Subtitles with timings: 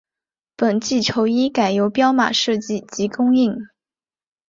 [0.57, 3.67] 本季球衣改由彪马设计及供应。